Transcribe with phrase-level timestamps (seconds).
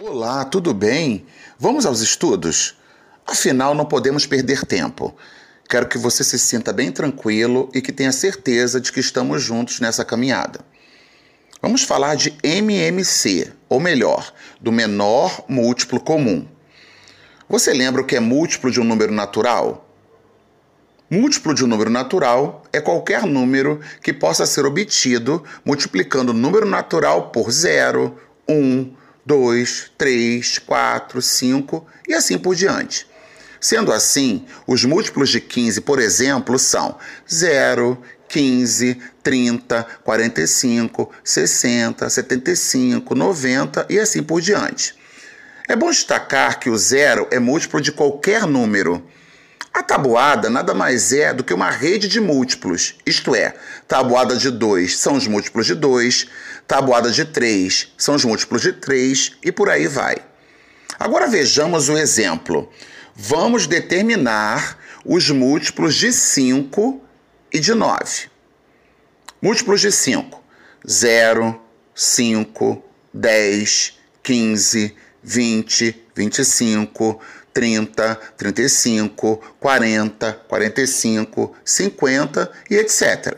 [0.00, 1.26] Olá, tudo bem?
[1.58, 2.78] Vamos aos estudos?
[3.26, 5.12] Afinal, não podemos perder tempo.
[5.68, 9.80] Quero que você se sinta bem tranquilo e que tenha certeza de que estamos juntos
[9.80, 10.60] nessa caminhada.
[11.60, 16.46] Vamos falar de MMC, ou melhor, do menor múltiplo comum.
[17.48, 19.84] Você lembra o que é múltiplo de um número natural?
[21.10, 26.66] Múltiplo de um número natural é qualquer número que possa ser obtido multiplicando o número
[26.66, 28.16] natural por 0,
[28.48, 28.94] 1,
[29.28, 33.06] 2, 3, 4, 5 e assim por diante.
[33.60, 36.96] Sendo assim, os múltiplos de 15, por exemplo, são
[37.30, 44.94] 0, 15, 30, 45, 60, 75, 90 e assim por diante.
[45.68, 49.06] É bom destacar que o zero é múltiplo de qualquer número.
[49.78, 53.54] A tabuada nada mais é do que uma rede de múltiplos, isto é,
[53.86, 56.26] tabuada de 2 são os múltiplos de 2,
[56.66, 60.16] tabuada de 3 são os múltiplos de 3 e por aí vai.
[60.98, 62.68] Agora vejamos o exemplo.
[63.14, 67.00] Vamos determinar os múltiplos de 5
[67.52, 68.28] e de 9.
[69.40, 70.42] Múltiplos de 5:
[70.84, 71.62] 0,
[71.94, 72.82] 5,
[73.14, 77.20] 10, 15, 20, 25,
[77.52, 83.36] 30, 35, 40, 45, 50 e etc.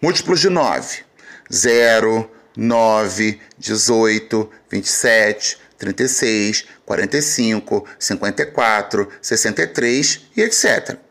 [0.00, 1.04] Múltiplos de 9:
[1.52, 11.07] 0, 9, 18, 27, 36, 45, 54, 63 e etc.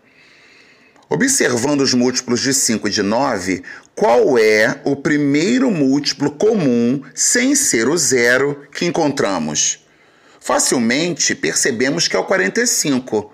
[1.10, 3.64] Observando os múltiplos de 5 e de 9,
[3.96, 9.86] qual é o primeiro múltiplo comum sem ser o zero que encontramos?
[10.40, 13.32] Facilmente percebemos que é o 45.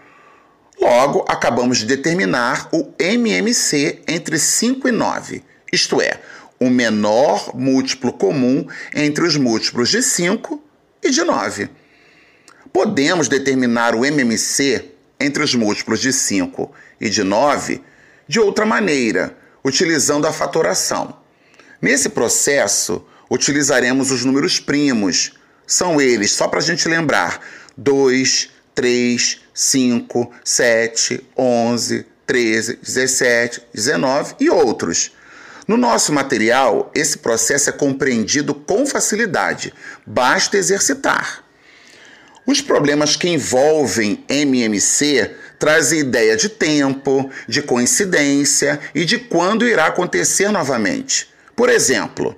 [0.80, 6.20] Logo, acabamos de determinar o MMC entre 5 e 9, isto é,
[6.60, 10.62] o menor múltiplo comum entre os múltiplos de 5
[11.02, 11.70] e de 9.
[12.72, 17.81] Podemos determinar o MMC entre os múltiplos de 5 e de 9
[18.28, 21.17] de outra maneira, utilizando a fatoração.
[21.82, 25.33] Nesse processo, utilizaremos os números primos,
[25.65, 27.42] são eles, só para a gente lembrar:
[27.77, 35.11] 2, 3, 5, 7, 11, 13, 17, 19 e outros.
[35.67, 39.73] No nosso material, esse processo é compreendido com facilidade,
[40.05, 41.42] basta exercitar.
[42.45, 49.86] Os problemas que envolvem MMC trazem ideia de tempo, de coincidência e de quando irá
[49.86, 51.30] acontecer novamente.
[51.55, 52.37] Por exemplo,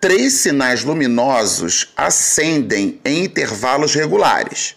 [0.00, 4.74] três sinais luminosos acendem em intervalos regulares.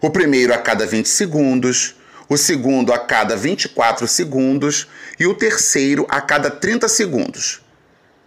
[0.00, 1.94] O primeiro a cada 20 segundos,
[2.28, 4.88] o segundo a cada 24 segundos
[5.20, 7.60] e o terceiro a cada 30 segundos.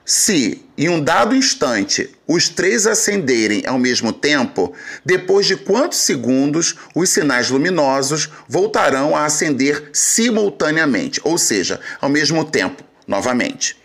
[0.05, 4.73] Se, em um dado instante, os três acenderem ao mesmo tempo,
[5.05, 12.43] depois de quantos segundos os sinais luminosos voltarão a acender simultaneamente, ou seja, ao mesmo
[12.43, 13.77] tempo, novamente?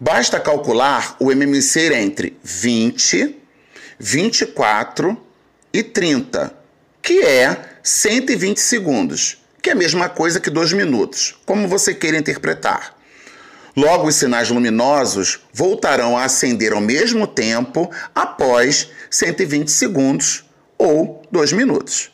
[0.00, 3.36] Basta calcular o MMC entre 20,
[3.98, 5.22] 24
[5.74, 6.54] e 30,
[7.02, 12.16] que é 120 segundos, que é a mesma coisa que 2 minutos, como você queira
[12.16, 12.93] interpretar.
[13.76, 20.44] Logo, os sinais luminosos voltarão a acender ao mesmo tempo após 120 segundos
[20.78, 22.12] ou 2 minutos.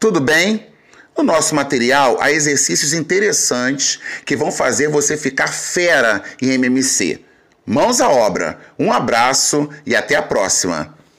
[0.00, 0.68] Tudo bem?
[1.16, 7.24] No nosso material há exercícios interessantes que vão fazer você ficar fera em MMC.
[7.66, 10.97] Mãos à obra, um abraço e até a próxima!